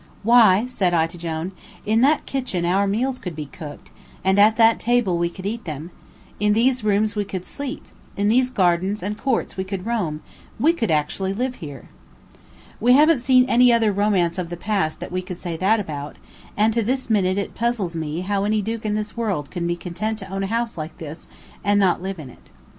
[0.23, 1.51] "Why," said I to Jone,
[1.85, 3.91] "in that kitchen our meals could be cooked;
[4.25, 5.91] at that table we could eat them;
[6.39, 7.85] in these rooms we could sleep;
[8.17, 10.21] in these gardens and courts we could roam;
[10.59, 11.87] we could actually live here!"
[12.79, 16.15] We haven't seen any other romance of the past that we could say that about,
[16.57, 19.75] and to this minute it puzzles me how any duke in this world could be
[19.75, 21.27] content to own a house like this
[21.63, 22.49] and not live in it.